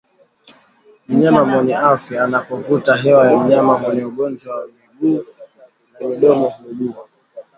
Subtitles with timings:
[1.07, 5.25] Mnyama mwenye afya anapovuta hewa ya mnyama mwenye ugonjwa wa miguu
[5.99, 7.07] na midomo huugua